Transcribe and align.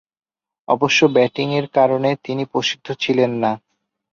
অবশ্য, 0.67 0.99
ব্যাটিংয়ের 1.07 1.67
কারণে 1.69 2.09
তিনি 2.23 2.43
প্রসিদ্ধ 2.45 2.87
ছিলেন 2.99 3.31
না। 3.43 3.51